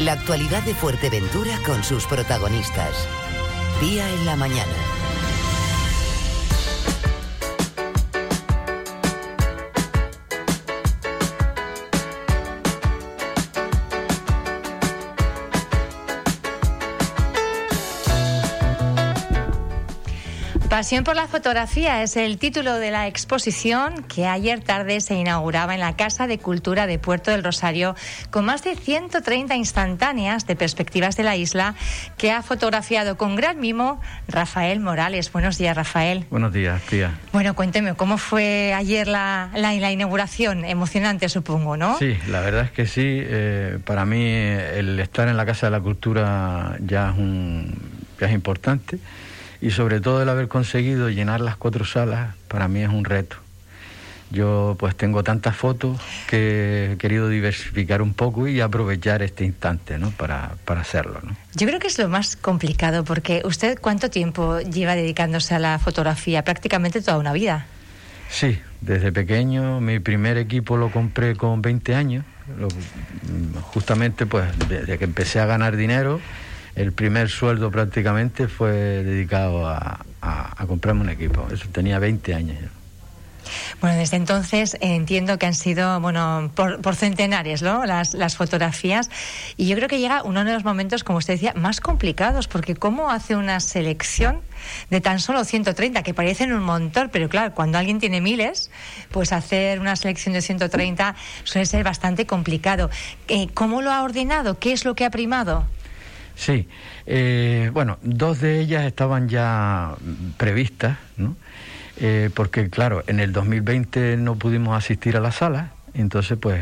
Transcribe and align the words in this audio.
La 0.00 0.12
actualidad 0.12 0.62
de 0.62 0.74
Fuerteventura 0.74 1.58
con 1.66 1.84
sus 1.84 2.06
protagonistas. 2.06 3.06
Día 3.82 4.08
en 4.08 4.24
la 4.24 4.34
mañana. 4.34 4.99
Pasión 20.70 21.02
por 21.02 21.16
la 21.16 21.26
fotografía 21.26 22.00
es 22.04 22.16
el 22.16 22.38
título 22.38 22.74
de 22.74 22.92
la 22.92 23.08
exposición 23.08 24.04
que 24.04 24.28
ayer 24.28 24.60
tarde 24.60 25.00
se 25.00 25.16
inauguraba 25.16 25.74
en 25.74 25.80
la 25.80 25.96
Casa 25.96 26.28
de 26.28 26.38
Cultura 26.38 26.86
de 26.86 26.96
Puerto 26.96 27.32
del 27.32 27.42
Rosario 27.42 27.96
con 28.30 28.44
más 28.44 28.62
de 28.62 28.76
130 28.76 29.56
instantáneas 29.56 30.46
de 30.46 30.54
perspectivas 30.54 31.16
de 31.16 31.24
la 31.24 31.34
isla 31.34 31.74
que 32.16 32.30
ha 32.30 32.40
fotografiado 32.42 33.16
con 33.16 33.34
gran 33.34 33.58
mimo 33.58 34.00
Rafael 34.28 34.78
Morales. 34.78 35.32
Buenos 35.32 35.58
días, 35.58 35.74
Rafael. 35.76 36.24
Buenos 36.30 36.52
días, 36.52 36.80
tía. 36.82 37.18
Bueno, 37.32 37.56
cuénteme, 37.56 37.94
¿cómo 37.94 38.16
fue 38.16 38.72
ayer 38.72 39.08
la, 39.08 39.50
la, 39.56 39.74
inauguración? 39.74 40.64
Emocionante, 40.64 41.28
supongo, 41.28 41.76
¿no? 41.76 41.98
Sí, 41.98 42.16
la 42.28 42.42
verdad 42.42 42.66
es 42.66 42.70
que 42.70 42.86
sí. 42.86 43.02
Eh, 43.04 43.80
para 43.84 44.04
mí 44.04 44.22
el 44.24 45.00
estar 45.00 45.26
en 45.26 45.36
la 45.36 45.44
Casa 45.44 45.66
de 45.66 45.72
la 45.72 45.80
Cultura 45.80 46.76
ya 46.78 47.10
es, 47.10 47.18
un, 47.18 47.76
ya 48.20 48.28
es 48.28 48.32
importante 48.32 49.00
y 49.60 49.70
sobre 49.70 50.00
todo 50.00 50.22
el 50.22 50.28
haber 50.28 50.48
conseguido 50.48 51.10
llenar 51.10 51.40
las 51.40 51.56
cuatro 51.56 51.84
salas 51.84 52.34
para 52.48 52.68
mí 52.68 52.80
es 52.82 52.88
un 52.88 53.04
reto. 53.04 53.36
Yo 54.30 54.76
pues 54.78 54.94
tengo 54.94 55.24
tantas 55.24 55.56
fotos 55.56 56.00
que 56.28 56.92
he 56.92 56.96
querido 56.98 57.28
diversificar 57.28 58.00
un 58.00 58.14
poco 58.14 58.46
y 58.46 58.60
aprovechar 58.60 59.22
este 59.22 59.44
instante 59.44 59.98
¿no? 59.98 60.12
para, 60.12 60.52
para 60.64 60.82
hacerlo. 60.82 61.20
¿no? 61.24 61.36
Yo 61.56 61.66
creo 61.66 61.80
que 61.80 61.88
es 61.88 61.98
lo 61.98 62.08
más 62.08 62.36
complicado 62.36 63.02
porque 63.02 63.42
usted 63.44 63.78
cuánto 63.80 64.08
tiempo 64.08 64.60
lleva 64.60 64.94
dedicándose 64.94 65.56
a 65.56 65.58
la 65.58 65.78
fotografía, 65.80 66.44
prácticamente 66.44 67.00
toda 67.00 67.18
una 67.18 67.32
vida. 67.32 67.66
Sí, 68.30 68.60
desde 68.80 69.10
pequeño 69.10 69.80
mi 69.80 69.98
primer 69.98 70.38
equipo 70.38 70.76
lo 70.76 70.92
compré 70.92 71.34
con 71.34 71.60
20 71.60 71.96
años, 71.96 72.24
justamente 73.62 74.26
pues 74.26 74.46
desde 74.68 74.96
que 74.96 75.04
empecé 75.04 75.40
a 75.40 75.46
ganar 75.46 75.76
dinero 75.76 76.20
el 76.80 76.92
primer 76.92 77.28
sueldo 77.28 77.70
prácticamente 77.70 78.48
fue 78.48 78.72
dedicado 78.72 79.68
a, 79.68 80.04
comprarme 80.66 81.02
un 81.02 81.10
equipo. 81.10 81.46
Eso 81.52 81.66
tenía 81.72 81.98
20 81.98 82.34
años 82.34 82.58
Bueno, 83.80 83.96
desde 83.96 84.16
entonces 84.16 84.76
entiendo 84.80 85.38
que 85.38 85.46
han 85.46 85.54
sido, 85.54 85.98
bueno, 86.00 86.52
por, 86.54 86.80
por 86.80 86.94
centenares, 86.94 87.62
¿no? 87.62 87.84
Las, 87.86 88.14
las, 88.14 88.36
fotografías. 88.36 89.10
Y 89.56 89.66
yo 89.66 89.76
creo 89.76 89.88
que 89.88 89.98
llega 89.98 90.22
uno 90.22 90.44
de 90.44 90.52
los 90.52 90.64
momentos, 90.64 91.02
como 91.02 91.18
usted 91.18 91.34
decía, 91.34 91.54
más 91.56 91.80
complicados, 91.80 92.46
porque 92.46 92.76
¿cómo 92.76 93.10
hace 93.10 93.34
una 93.34 93.58
selección 93.58 94.40
de 94.90 95.00
tan 95.00 95.18
solo 95.18 95.44
130, 95.44 96.02
que 96.02 96.14
parecen 96.14 96.52
un 96.52 96.62
montón, 96.62 97.08
pero 97.10 97.28
claro, 97.28 97.54
cuando 97.54 97.78
alguien 97.78 97.98
tiene 97.98 98.20
miles, 98.20 98.70
pues 99.10 99.32
hacer 99.32 99.80
una 99.80 99.96
selección 99.96 100.34
de 100.34 100.42
130 100.42 101.16
suele 101.44 101.66
ser 101.66 101.82
bastante 101.82 102.26
complicado. 102.26 102.90
Eh, 103.28 103.48
¿Cómo 103.54 103.82
lo 103.82 103.90
ha 103.90 104.02
ordenado? 104.02 104.58
¿Qué 104.58 104.72
es 104.72 104.84
lo 104.84 104.94
que 104.94 105.04
ha 105.04 105.10
primado? 105.10 105.66
Sí, 106.36 106.68
eh, 107.06 107.70
bueno, 107.72 107.98
dos 108.02 108.40
de 108.40 108.60
ellas 108.60 108.84
estaban 108.86 109.28
ya 109.28 109.94
previstas, 110.36 110.96
¿no? 111.16 111.36
Eh, 111.98 112.30
porque 112.34 112.70
claro, 112.70 113.04
en 113.06 113.20
el 113.20 113.32
2020 113.32 114.16
no 114.16 114.36
pudimos 114.36 114.76
asistir 114.76 115.16
a 115.18 115.20
la 115.20 115.32
sala, 115.32 115.72
entonces 115.92 116.38
pues... 116.40 116.60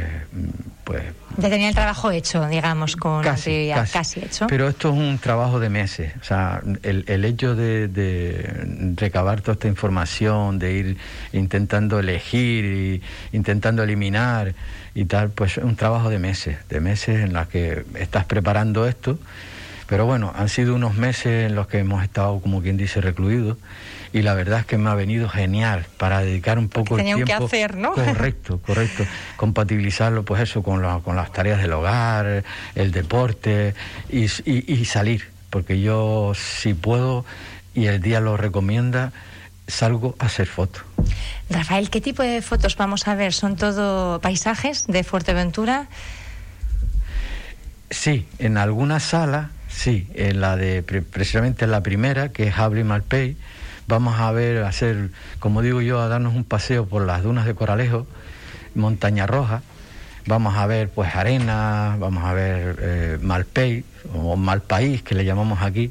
pues 0.84 1.02
ya 1.36 1.48
tenía 1.48 1.68
el 1.68 1.74
trabajo 1.74 2.10
hecho, 2.10 2.48
digamos, 2.48 2.96
con 2.96 3.22
casi, 3.22 3.70
casi, 3.92 4.20
hecho. 4.20 4.46
Pero 4.48 4.68
esto 4.68 4.88
es 4.88 4.94
un 4.94 5.18
trabajo 5.18 5.60
de 5.60 5.68
meses, 5.68 6.12
o 6.20 6.24
sea, 6.24 6.60
el, 6.82 7.04
el 7.06 7.24
hecho 7.24 7.54
de, 7.54 7.86
de, 7.86 8.94
recabar 8.96 9.40
toda 9.40 9.52
esta 9.52 9.68
información, 9.68 10.58
de 10.58 10.72
ir 10.72 10.96
intentando 11.32 12.00
elegir 12.00 12.64
y 12.64 13.02
intentando 13.36 13.84
eliminar 13.84 14.54
y 14.94 15.04
tal, 15.04 15.30
pues 15.30 15.58
es 15.58 15.64
un 15.64 15.76
trabajo 15.76 16.10
de 16.10 16.18
meses, 16.18 16.56
de 16.68 16.80
meses 16.80 17.20
en 17.20 17.32
los 17.32 17.46
que 17.48 17.84
estás 17.94 18.24
preparando 18.24 18.88
esto 18.88 19.18
pero 19.88 20.04
bueno, 20.04 20.32
han 20.36 20.48
sido 20.48 20.74
unos 20.74 20.94
meses 20.94 21.46
en 21.46 21.54
los 21.54 21.66
que 21.66 21.78
hemos 21.78 22.02
estado, 22.04 22.38
como 22.40 22.60
quien 22.62 22.76
dice, 22.76 23.00
recluidos 23.00 23.56
y 24.12 24.22
la 24.22 24.34
verdad 24.34 24.60
es 24.60 24.66
que 24.66 24.78
me 24.78 24.90
ha 24.90 24.94
venido 24.94 25.28
genial 25.28 25.86
para 25.96 26.20
dedicar 26.20 26.58
un 26.58 26.68
poco 26.68 26.98
el 26.98 27.04
tiempo. 27.04 27.24
que 27.24 27.32
hacer, 27.32 27.76
¿no? 27.76 27.92
Correcto, 27.92 28.60
correcto. 28.66 29.04
Compatibilizarlo, 29.36 30.24
pues 30.24 30.42
eso, 30.42 30.62
con, 30.62 30.82
con 31.00 31.16
las 31.16 31.32
tareas 31.32 31.60
del 31.60 31.72
hogar, 31.72 32.44
el 32.74 32.92
deporte 32.92 33.74
y, 34.10 34.26
y 34.46 34.84
salir. 34.84 35.28
Porque 35.50 35.80
yo, 35.80 36.32
si 36.34 36.74
puedo 36.74 37.24
y 37.74 37.86
el 37.86 38.00
día 38.00 38.20
lo 38.20 38.36
recomienda, 38.36 39.12
salgo 39.66 40.14
a 40.18 40.26
hacer 40.26 40.46
fotos. 40.46 40.82
Rafael, 41.48 41.90
¿qué 41.90 42.00
tipo 42.00 42.22
de 42.22 42.42
fotos 42.42 42.76
vamos 42.76 43.08
a 43.08 43.14
ver? 43.14 43.32
¿Son 43.32 43.56
todo 43.56 44.20
paisajes 44.20 44.86
de 44.86 45.04
Fuerteventura? 45.04 45.88
Sí, 47.90 48.26
en 48.38 48.58
algunas 48.58 49.02
salas 49.02 49.48
Sí, 49.68 50.08
en 50.14 50.40
la 50.40 50.56
de 50.56 50.82
precisamente 50.82 51.64
en 51.64 51.70
la 51.70 51.82
primera, 51.82 52.30
que 52.30 52.48
es 52.48 52.58
Hable 52.58 52.84
Malpey, 52.84 53.36
vamos 53.86 54.18
a 54.18 54.32
ver, 54.32 54.64
a 54.64 54.68
hacer, 54.68 55.10
como 55.38 55.62
digo 55.62 55.80
yo, 55.80 56.00
a 56.00 56.08
darnos 56.08 56.34
un 56.34 56.44
paseo 56.44 56.86
por 56.86 57.04
las 57.04 57.22
dunas 57.22 57.46
de 57.46 57.54
Coralejo, 57.54 58.06
Montaña 58.74 59.26
Roja, 59.26 59.62
vamos 60.26 60.56
a 60.56 60.66
ver 60.66 60.90
pues 60.90 61.14
arena, 61.14 61.96
vamos 61.98 62.24
a 62.24 62.32
ver 62.32 62.76
eh, 62.80 63.18
Malpey 63.20 63.84
o 64.14 64.36
Malpaís, 64.36 65.02
que 65.02 65.14
le 65.14 65.24
llamamos 65.24 65.62
aquí, 65.62 65.90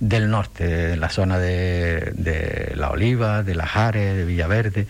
del 0.00 0.30
norte, 0.30 0.66
de 0.66 0.96
la 0.96 1.08
zona 1.08 1.38
de, 1.38 2.72
La 2.74 2.90
Oliva, 2.90 3.42
de 3.42 3.54
Las 3.54 3.76
Ares, 3.76 4.16
de 4.16 4.24
Villaverde, 4.24 4.86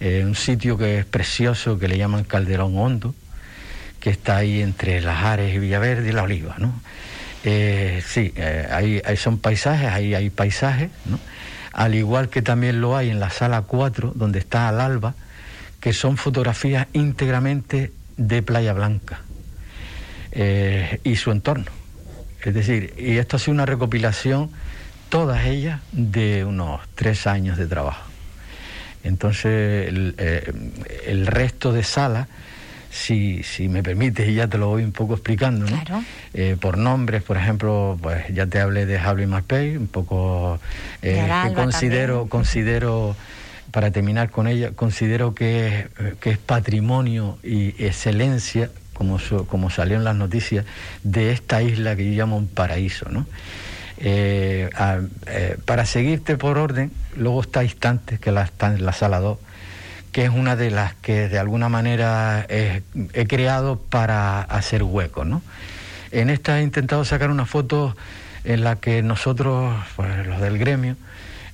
eh, 0.00 0.24
un 0.26 0.34
sitio 0.34 0.76
que 0.76 0.98
es 0.98 1.04
precioso, 1.04 1.78
que 1.78 1.88
le 1.88 1.98
llaman 1.98 2.24
Calderón 2.24 2.76
Hondo, 2.76 3.14
que 4.00 4.10
está 4.10 4.36
ahí 4.36 4.60
entre 4.60 5.00
Las 5.00 5.24
Ares 5.24 5.54
y 5.54 5.58
Villaverde 5.58 6.08
y 6.08 6.12
La 6.12 6.22
Oliva, 6.22 6.56
¿no? 6.58 6.72
Eh, 7.48 8.02
sí, 8.04 8.32
eh, 8.34 8.66
ahí, 8.72 9.16
son 9.16 9.38
paisajes, 9.38 9.88
ahí 9.88 10.16
hay 10.16 10.30
paisajes, 10.30 10.90
al 11.72 11.94
igual 11.94 12.28
que 12.28 12.42
también 12.42 12.80
lo 12.80 12.96
hay 12.96 13.08
en 13.08 13.20
la 13.20 13.30
sala 13.30 13.62
4, 13.62 14.14
donde 14.16 14.40
está 14.40 14.68
al 14.68 14.80
alba, 14.80 15.14
que 15.78 15.92
son 15.92 16.16
fotografías 16.16 16.88
íntegramente 16.92 17.92
de 18.16 18.42
Playa 18.42 18.72
Blanca 18.72 19.20
eh, 20.32 20.98
y 21.04 21.14
su 21.14 21.30
entorno. 21.30 21.70
Es 22.42 22.52
decir, 22.52 22.94
y 22.98 23.18
esto 23.18 23.36
ha 23.36 23.38
sido 23.38 23.52
una 23.52 23.66
recopilación, 23.66 24.50
todas 25.08 25.46
ellas, 25.46 25.80
de 25.92 26.44
unos 26.44 26.80
tres 26.96 27.28
años 27.28 27.58
de 27.58 27.68
trabajo. 27.68 28.10
Entonces, 29.04 29.86
el 29.88 31.26
resto 31.28 31.72
de 31.72 31.84
salas 31.84 32.26
si, 32.96 33.42
si 33.42 33.68
me 33.68 33.82
permites, 33.82 34.28
y 34.28 34.34
ya 34.34 34.48
te 34.48 34.58
lo 34.58 34.68
voy 34.68 34.82
un 34.82 34.92
poco 34.92 35.14
explicando, 35.14 35.66
¿no? 35.66 36.04
Eh, 36.34 36.56
por 36.58 36.78
nombres, 36.78 37.22
por 37.22 37.36
ejemplo, 37.36 37.98
pues 38.00 38.24
ya 38.32 38.46
te 38.46 38.58
hablé 38.60 38.86
de 38.86 38.98
Javi 38.98 39.26
Marpey, 39.26 39.76
un 39.76 39.86
poco 39.86 40.58
eh, 41.02 41.28
que 41.46 41.52
considero, 41.54 42.26
considero, 42.28 43.14
para 43.70 43.90
terminar 43.90 44.30
con 44.30 44.48
ella, 44.48 44.72
considero 44.72 45.34
que, 45.34 45.88
que 46.20 46.30
es 46.30 46.38
patrimonio 46.38 47.38
y 47.42 47.68
excelencia, 47.84 48.70
como, 48.94 49.18
como 49.46 49.68
salió 49.70 49.96
en 49.96 50.04
las 50.04 50.16
noticias, 50.16 50.64
de 51.02 51.32
esta 51.32 51.62
isla 51.62 51.96
que 51.96 52.10
yo 52.10 52.16
llamo 52.16 52.36
un 52.36 52.48
paraíso, 52.48 53.08
¿no? 53.10 53.26
Eh, 53.98 54.68
para 55.64 55.86
seguirte 55.86 56.36
por 56.36 56.58
orden, 56.58 56.90
luego 57.14 57.42
está 57.42 57.62
Instantes, 57.62 58.18
que 58.18 58.32
la, 58.32 58.42
está 58.42 58.74
en 58.74 58.84
la 58.84 58.92
sala 58.92 59.20
2, 59.20 59.38
que 60.16 60.24
es 60.24 60.30
una 60.30 60.56
de 60.56 60.70
las 60.70 60.94
que 60.94 61.28
de 61.28 61.38
alguna 61.38 61.68
manera 61.68 62.46
he, 62.48 62.80
creado 63.28 63.78
para 63.78 64.40
hacer 64.40 64.82
hueco. 64.82 65.26
¿no? 65.26 65.42
En 66.10 66.30
esta 66.30 66.58
he 66.58 66.62
intentado 66.62 67.04
sacar 67.04 67.28
una 67.30 67.44
foto 67.44 67.94
en 68.42 68.64
la 68.64 68.76
que 68.76 69.02
nosotros, 69.02 69.76
pues, 69.94 70.26
los 70.26 70.40
del 70.40 70.56
gremio, 70.56 70.96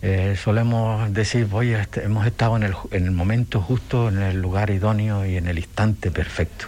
eh, 0.00 0.38
solemos 0.40 1.12
decir, 1.12 1.48
oye, 1.50 1.80
este, 1.80 2.04
hemos 2.04 2.24
estado 2.24 2.56
en 2.56 2.62
el, 2.62 2.74
en 2.92 3.06
el 3.06 3.10
momento 3.10 3.60
justo, 3.60 4.08
en 4.10 4.22
el 4.22 4.40
lugar 4.40 4.70
idóneo 4.70 5.26
y 5.26 5.38
en 5.38 5.48
el 5.48 5.58
instante 5.58 6.12
perfecto. 6.12 6.66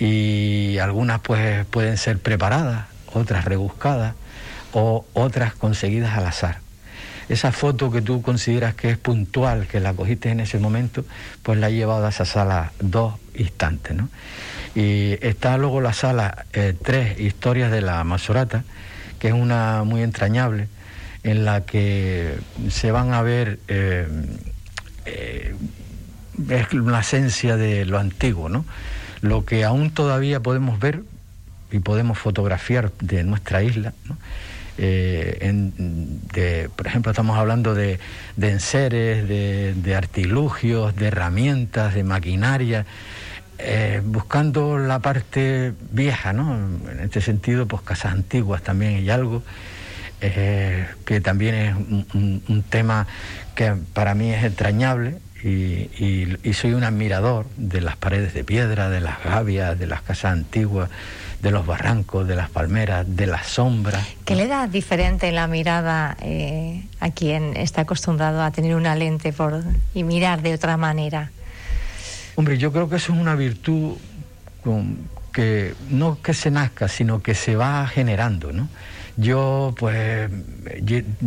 Y 0.00 0.78
algunas 0.78 1.20
pues 1.20 1.66
pueden 1.66 1.98
ser 1.98 2.18
preparadas, 2.18 2.86
otras 3.12 3.44
rebuscadas 3.44 4.16
o 4.72 5.06
otras 5.12 5.54
conseguidas 5.54 6.18
al 6.18 6.26
azar 6.26 6.65
esa 7.28 7.52
foto 7.52 7.90
que 7.90 8.02
tú 8.02 8.22
consideras 8.22 8.74
que 8.74 8.90
es 8.90 8.98
puntual, 8.98 9.66
que 9.66 9.80
la 9.80 9.92
cogiste 9.94 10.30
en 10.30 10.40
ese 10.40 10.58
momento, 10.58 11.04
pues 11.42 11.58
la 11.58 11.68
he 11.68 11.74
llevado 11.74 12.06
a 12.06 12.10
esa 12.10 12.24
sala 12.24 12.72
dos 12.80 13.14
instantes, 13.34 13.96
¿no? 13.96 14.08
Y 14.74 15.16
está 15.22 15.56
luego 15.56 15.80
la 15.80 15.92
sala 15.92 16.44
eh, 16.52 16.74
tres, 16.80 17.18
historias 17.18 17.70
de 17.70 17.80
la 17.80 18.04
Masorata, 18.04 18.64
que 19.18 19.28
es 19.28 19.34
una 19.34 19.82
muy 19.84 20.02
entrañable, 20.02 20.68
en 21.22 21.44
la 21.44 21.62
que 21.62 22.36
se 22.68 22.90
van 22.90 23.12
a 23.12 23.22
ver 23.22 23.58
eh, 23.68 24.06
eh, 25.06 25.54
es 26.50 26.66
esencia 27.00 27.56
de 27.56 27.84
lo 27.86 27.98
antiguo, 27.98 28.48
¿no? 28.48 28.64
Lo 29.22 29.44
que 29.44 29.64
aún 29.64 29.90
todavía 29.90 30.40
podemos 30.40 30.78
ver 30.78 31.02
y 31.72 31.78
podemos 31.78 32.18
fotografiar 32.18 32.92
de 33.00 33.24
nuestra 33.24 33.62
isla. 33.62 33.92
Eh, 34.78 35.38
de, 36.34 36.70
por 36.74 36.86
ejemplo, 36.86 37.10
estamos 37.10 37.38
hablando 37.38 37.74
de, 37.74 37.98
enseres, 38.40 39.28
de, 39.28 39.94
artilugios, 39.94 40.94
de 40.96 41.06
herramientas, 41.08 41.94
de 41.94 42.04
maquinaria, 42.04 42.86
eh, 43.58 44.02
buscando 44.04 44.78
la 44.78 44.98
parte 44.98 45.72
vieja, 45.90 46.32
¿no? 46.32 46.54
En 46.90 47.00
este 47.00 47.20
sentido, 47.20 47.66
pues 47.66 47.82
casas 47.82 48.12
antiguas 48.12 48.62
también 48.62 48.96
hay 48.96 49.08
algo, 49.10 49.42
eh, 50.20 50.86
que 51.04 51.20
también 51.20 51.54
es 51.54 51.74
un, 52.14 52.64
tema 52.68 53.06
que 53.54 53.74
para 53.94 54.14
mí 54.14 54.32
es 54.32 54.44
entrañable 54.44 55.18
y, 55.48 56.38
y, 56.42 56.52
soy 56.54 56.72
un 56.72 56.82
admirador 56.82 57.46
de 57.56 57.80
las 57.80 57.96
paredes 57.96 58.34
de 58.34 58.42
piedra, 58.42 58.90
de 58.90 59.00
las 59.00 59.22
gavias, 59.22 59.78
de 59.78 59.86
las 59.86 60.02
casas 60.02 60.32
antiguas, 60.32 60.90
de 61.40 61.52
los 61.52 61.64
barrancos, 61.64 62.26
de 62.26 62.34
las 62.34 62.50
palmeras, 62.50 63.06
de 63.08 63.26
las 63.28 63.46
sombras. 63.46 64.04
¿Qué 64.24 64.34
le 64.34 64.48
da 64.48 64.66
diferente 64.66 65.30
la 65.30 65.46
mirada 65.46 66.16
eh, 66.20 66.84
a 66.98 67.10
quien 67.10 67.56
está 67.56 67.82
acostumbrado 67.82 68.42
a 68.42 68.50
tener 68.50 68.74
una 68.74 68.96
lente 68.96 69.32
por, 69.32 69.62
y 69.94 70.02
mirar 70.02 70.42
de 70.42 70.54
otra 70.54 70.76
manera? 70.76 71.30
Hombre, 72.34 72.58
yo 72.58 72.72
creo 72.72 72.88
que 72.88 72.96
eso 72.96 73.12
es 73.12 73.18
una 73.18 73.36
virtud 73.36 73.94
que 75.32 75.74
no 75.90 76.20
que 76.20 76.34
se 76.34 76.50
nazca, 76.50 76.88
sino 76.88 77.22
que 77.22 77.36
se 77.36 77.54
va 77.54 77.86
generando, 77.86 78.52
¿no? 78.52 78.68
Yo, 79.16 79.74
pues, 79.78 80.30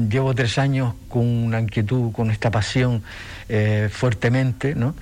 llevo 0.10 0.36
tres 0.36 0.60
años 0.60 0.94
con 1.08 1.26
una 1.26 1.60
inquietud, 1.60 2.12
con 2.12 2.30
esta 2.30 2.52
pasión 2.52 3.02
eh, 3.48 3.90
fuertemente, 3.92 4.76
¿no? 4.76 4.94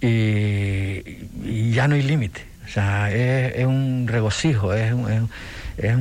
Y, 0.00 1.72
ya 1.72 1.88
no 1.88 1.96
hay 1.96 2.02
límite. 2.02 2.42
O 2.64 2.68
sea, 2.68 3.10
es, 3.10 3.66
un 3.66 4.06
regocijo, 4.06 4.72
es, 4.74 4.94
es, 5.76 5.96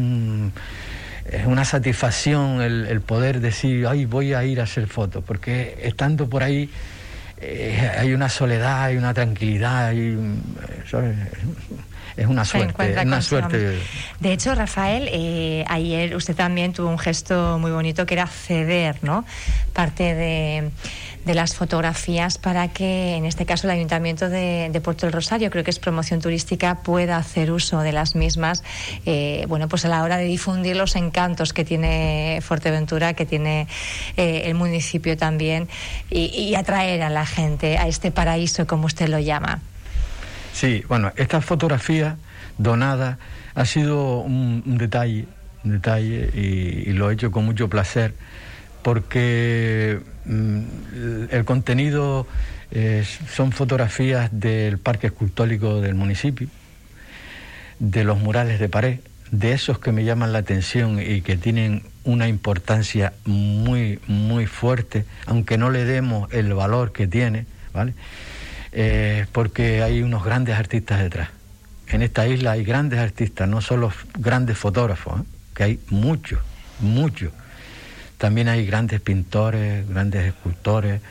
una 1.46 1.66
satisfacción 1.66 2.62
el, 2.62 3.02
poder 3.02 3.40
decir, 3.40 3.88
ay, 3.88 4.06
voy 4.06 4.34
a 4.34 4.44
ir 4.44 4.60
a 4.60 4.64
hacer 4.64 4.88
fotos, 4.88 5.24
porque 5.26 5.80
estando 5.82 6.30
por 6.30 6.44
ahí 6.44 6.70
eh, 7.42 7.92
hay 7.98 8.14
una 8.14 8.30
soledad, 8.30 8.84
hay 8.84 8.98
una 8.98 9.14
tranquilidad, 9.14 9.94
y 9.94 10.18
es 12.20 12.28
una 12.28 12.44
suerte, 12.44 13.02
una 13.06 13.22
suerte. 13.22 13.80
De 14.20 14.34
hecho, 14.34 14.54
Rafael, 14.54 15.08
eh, 15.12 15.64
ayer 15.70 16.16
usted 16.18 16.36
también 16.36 16.74
tuvo 16.74 16.90
un 16.90 17.00
gesto 17.00 17.58
muy 17.60 17.72
bonito 17.72 18.06
que 18.06 18.16
era 18.16 18.28
ceder, 18.28 18.98
¿no? 19.04 19.24
Parte 19.74 20.16
de, 20.16 20.72
las 21.34 21.54
fotografías 21.56 22.40
para 22.40 22.70
que, 22.70 23.16
en 23.16 23.26
este 23.26 23.46
caso, 23.46 23.68
el 23.68 23.72
Ayuntamiento 23.72 24.30
de, 24.30 24.82
Puerto 24.84 25.06
del 25.06 25.14
Rosario, 25.14 25.52
creo 25.52 25.64
que 25.64 25.70
es 25.70 25.78
promoción 25.78 26.20
turística, 26.22 26.82
pueda 26.82 27.18
hacer 27.18 27.52
uso 27.52 27.82
de 27.82 27.92
las 27.92 28.16
mismas, 28.16 28.64
eh, 29.06 29.46
bueno, 29.48 29.68
pues 29.68 29.86
a 29.86 29.90
la 29.90 30.02
hora 30.02 30.18
de 30.18 30.26
difundir 30.26 30.76
los 30.76 30.96
encantos 30.96 31.54
que 31.54 31.64
tiene 31.64 32.40
Fuerteventura, 32.42 33.14
que 33.14 33.28
tiene 33.28 33.68
eh, 34.18 34.42
el 34.46 34.56
municipio 34.56 35.16
también, 35.18 35.70
y 36.10 36.56
atraer 36.56 37.04
a 37.04 37.10
la 37.10 37.28
gente 37.30 37.78
a 37.78 37.88
este 37.88 38.12
paraíso, 38.12 38.68
como 38.68 38.86
usted 38.86 39.08
lo 39.08 39.20
llama. 39.20 39.62
Sí, 40.54 40.84
bueno, 40.88 41.12
esta 41.16 41.42
fotografía 41.42 42.18
donada 42.58 43.18
ha 43.56 43.66
sido 43.66 44.20
un, 44.20 44.78
detalle, 44.78 45.26
un 45.64 45.72
detalle 45.72 46.30
y, 46.34 46.92
lo 46.94 47.10
he 47.10 47.14
hecho 47.14 47.32
con 47.32 47.46
mucho 47.46 47.70
placer 47.70 48.14
porque 48.82 50.00
mm, 50.26 50.62
el 51.32 51.46
contenido 51.46 52.28
son 53.30 53.52
fotografías 53.52 54.30
del 54.32 54.78
parque 54.78 55.08
escultórico 55.08 55.82
del 55.82 55.96
municipio, 55.96 56.48
de 57.80 58.04
los 58.04 58.20
murales 58.20 58.60
de 58.60 58.70
pared, 58.70 59.00
de 59.32 59.54
esos 59.54 59.80
que 59.80 59.92
me 59.92 60.04
llaman 60.04 60.34
la 60.34 60.40
atención 60.40 61.02
y 61.02 61.22
que 61.22 61.38
tienen 61.38 61.84
una 62.04 62.28
importancia 62.28 63.14
muy, 63.26 64.00
muy 64.08 64.46
fuerte, 64.46 65.06
aunque 65.26 65.58
no 65.58 65.70
le 65.70 65.86
demos 65.86 66.32
el 66.34 66.54
valor 66.54 66.92
que 66.92 67.08
tiene, 67.08 67.46
¿vale? 67.74 67.94
Eh, 68.72 69.26
porque 69.32 69.84
hay 69.84 70.02
unos 70.02 70.24
grandes 70.24 70.56
artistas 70.58 71.00
detrás. 71.00 71.30
En 71.88 72.02
esta 72.02 72.28
isla 72.28 72.52
hay 72.52 72.64
grandes 72.64 73.00
artistas, 73.00 73.48
no 73.50 73.62
solo 73.62 73.92
grandes 74.18 74.58
fotógrafos, 74.58 75.22
¿eh? 75.22 75.24
que 75.56 75.64
hay 75.64 75.80
muchos, 75.90 76.40
muchos. 76.80 77.32
También 78.18 78.48
hay 78.48 78.66
grandes 78.66 79.02
pintores, 79.02 79.88
grandes 79.88 80.28
escultores 80.28 81.02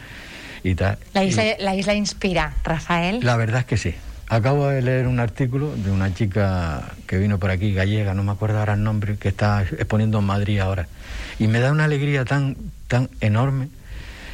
y 0.63 0.75
tal. 0.75 0.99
La 1.15 1.25
isla, 1.25 1.45
la 1.59 1.75
isla 1.75 1.95
inspira, 1.95 2.55
Rafael. 2.63 3.21
La 3.25 3.37
verdad 3.37 3.61
es 3.61 3.67
que 3.67 3.77
sí. 3.77 3.95
Acabo 4.31 4.69
de 4.69 4.83
leer 4.83 5.07
un 5.07 5.21
artículo 5.21 5.75
de 5.75 5.91
una 5.91 6.13
chica 6.13 6.93
que 7.07 7.17
vino 7.17 7.39
por 7.39 7.51
aquí, 7.51 7.73
gallega, 7.73 8.13
no 8.13 8.23
me 8.23 8.33
acuerdo 8.33 8.59
ahora 8.59 8.75
el 8.75 8.83
nombre, 8.83 9.17
que 9.17 9.29
está 9.29 9.63
exponiendo 9.63 10.19
en 10.19 10.27
Madrid 10.27 10.59
ahora. 10.59 10.87
Y 11.39 11.47
me 11.47 11.61
da 11.61 11.73
una 11.73 11.85
alegría 11.85 12.27
tan, 12.27 12.57
tan 12.89 13.09
enorme 13.23 13.69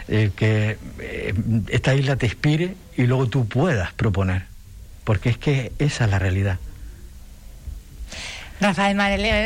eh, 0.08 0.32
que 0.34 0.78
eh, 0.98 1.34
esta 1.68 1.94
isla 1.94 2.16
te 2.16 2.26
inspire 2.26 2.74
y 2.96 3.04
luego 3.06 3.28
tú 3.28 3.46
puedas 3.46 3.92
proponer, 3.92 4.46
porque 5.04 5.28
es 5.28 5.38
que 5.38 5.70
esa 5.78 6.06
es 6.06 6.10
la 6.10 6.18
realidad. 6.18 6.58
Rafael 8.60 8.96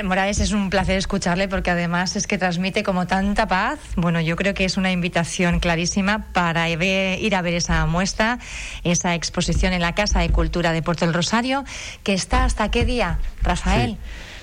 Morales, 0.05 0.38
es 0.38 0.52
un 0.52 0.70
placer 0.70 0.96
escucharle 0.96 1.49
porque 1.49 1.70
además 1.70 2.14
es 2.16 2.26
que 2.26 2.38
transmite 2.38 2.82
como 2.82 3.06
tanta 3.06 3.49
paz. 3.49 3.78
Bueno, 3.96 4.20
yo 4.20 4.37
creo 4.37 4.55
que 4.55 4.64
es 4.64 4.76
una 4.76 4.93
invitación 4.93 5.60
clarísima 5.60 6.26
para 6.32 6.69
ir 6.69 7.34
a 7.34 7.43
ver 7.43 7.55
esa 7.55 7.87
muestra, 7.87 8.38
esa 8.84 9.14
exposición 9.14 9.72
en 9.72 9.81
la 9.81 9.94
Casa 9.94 10.20
de 10.20 10.28
Cultura 10.31 10.72
de 10.72 10.82
Puerto 10.82 11.05
del 11.06 11.14
Rosario, 11.14 11.64
que 12.02 12.12
está 12.12 12.44
hasta 12.44 12.70
qué 12.70 12.84
día, 12.84 13.19
Rafael. 13.43 13.96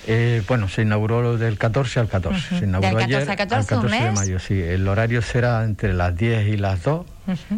Eh, 0.08 0.42
bueno, 0.46 0.68
se 0.68 0.82
inauguró 0.82 1.36
del 1.36 1.58
14 1.58 2.00
al 2.00 2.08
14. 2.08 2.58
Se 2.60 2.64
inauguró 2.64 2.98
ayer 2.98 3.28
al 3.28 3.36
14 3.36 3.76
de 3.76 4.10
mayo, 4.12 4.38
sí. 4.38 4.60
El 4.60 4.86
horario 4.86 5.20
será 5.22 5.64
entre 5.64 5.94
las 5.94 6.16
10 6.16 6.48
y 6.48 6.56
las 6.56 6.82
2 6.82 7.06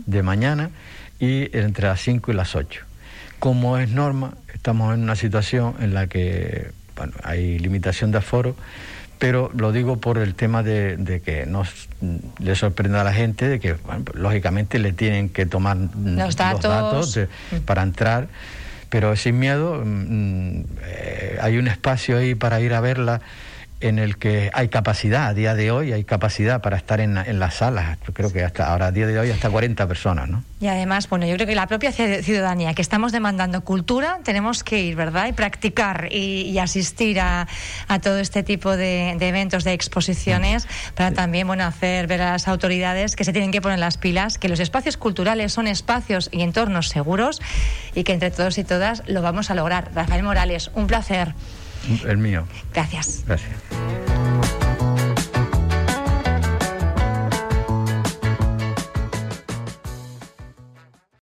de 0.07 0.23
mañana 0.23 0.71
y 1.19 1.57
entre 1.57 1.89
las 1.89 2.01
5 2.01 2.33
y 2.33 2.35
las 2.35 2.55
8. 2.55 2.85
Como 3.39 3.79
es 3.79 3.91
norma, 3.91 4.35
estamos 4.55 4.95
en 4.95 5.03
una 5.03 5.15
situación 5.15 5.75
en 5.81 5.95
la 5.95 6.07
que 6.07 6.73
bueno, 6.99 7.15
hay 7.23 7.59
limitación 7.59 8.11
de 8.11 8.19
aforo, 8.19 8.55
pero 9.19 9.51
lo 9.57 9.73
digo 9.73 9.97
por 9.97 10.19
el 10.19 10.35
tema 10.35 10.63
de, 10.63 11.23
que 11.25 11.47
no 11.47 11.65
le 12.39 12.55
sorprenda 12.55 13.01
a 13.01 13.05
la 13.05 13.13
gente, 13.13 13.49
de 13.49 13.59
que 13.59 13.77
lógicamente 14.15 14.79
le 14.79 14.93
tienen 14.93 15.29
que 15.31 15.47
tomar 15.47 15.77
los 15.77 16.37
datos, 16.37 17.19
para 17.65 17.83
entrar 17.83 18.29
pero 18.91 19.17
sin 19.17 19.39
miedo, 19.39 19.83
mm, 19.85 20.61
eh, 20.85 21.39
hay 21.41 21.59
un 21.59 21.69
espacio 21.69 22.19
ahí 22.19 22.35
para 22.35 22.61
ir 22.61 22.73
a 22.75 22.81
verla 22.81 23.21
en 23.81 23.99
el 23.99 24.19
que 24.19 24.51
hay 24.55 24.69
capacidad, 24.69 25.29
a 25.29 25.35
día 25.35 25.55
de 25.55 25.71
hoy 25.71 25.93
hay 25.93 26.05
capacidad 26.05 26.61
para 26.61 26.77
estar 26.77 27.01
en, 27.01 27.17
en 27.17 27.39
las 27.39 27.55
salas. 27.55 27.99
Creo 28.13 28.33
que 28.33 28.43
hasta 28.43 28.67
ahora, 28.67 28.87
a 28.87 28.93
día 28.93 29.07
de 29.07 29.19
hoy, 29.19 29.31
hasta 29.31 29.49
40 29.51 29.87
personas, 29.87 30.29
¿no? 30.29 30.43
Y 30.61 30.67
además, 30.67 31.09
bueno, 31.09 31.27
yo 31.27 31.35
creo 31.35 31.47
que 31.47 31.55
la 31.55 31.69
propia 31.69 31.93
ciudadanía 31.93 32.75
que 32.75 32.83
estamos 32.83 33.13
demandando 33.13 33.63
cultura, 33.63 34.19
tenemos 34.25 34.65
que 34.65 34.81
ir, 34.81 34.97
¿verdad? 34.97 35.29
Y 35.29 35.33
practicar 35.33 36.09
y, 36.11 36.59
asistir 36.59 37.21
a, 37.21 37.47
a, 37.87 38.01
todo 38.01 38.19
este 38.19 38.43
tipo 38.43 38.77
de, 38.77 39.11
eventos, 39.11 39.63
de 39.63 39.73
exposiciones, 39.73 40.67
para 40.97 41.13
también, 41.13 41.47
bueno, 41.47 41.65
hacer 41.65 42.09
ver 42.09 42.23
a 42.23 42.33
las 42.33 42.49
autoridades 42.49 43.15
que 43.15 43.23
se 43.23 43.33
tienen 43.33 43.53
que 43.53 43.61
poner 43.61 43.79
las 43.79 43.97
pilas, 43.97 44.39
que 44.39 44.49
los 44.49 44.59
espacios 44.59 44.97
culturales 44.97 45.53
son 45.53 45.69
espacios 45.69 46.29
y 46.33 46.43
entornos 46.43 46.89
seguros 46.89 47.41
y 47.95 48.03
que 48.03 48.13
entre 48.13 48.33
todos 48.33 48.59
y 48.59 48.65
todas 48.65 49.05
lo 49.07 49.23
vamos 49.23 49.53
a 49.53 49.55
lograr. 49.55 49.91
Rafael 49.95 50.25
Morales, 50.25 50.73
un 50.75 50.89
placer. 50.89 51.35
El 52.07 52.19
mío. 52.19 52.47
Gracias. 52.73 53.25
Gracias. 53.27 53.57